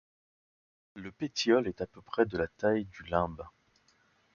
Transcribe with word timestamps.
Le 0.95 1.11
pétiole 1.11 1.67
est 1.67 1.79
à 1.79 1.85
peu 1.85 2.01
près 2.01 2.25
de 2.25 2.35
la 2.35 2.47
taille 2.47 2.85
du 2.85 3.03
limbe. 3.03 3.45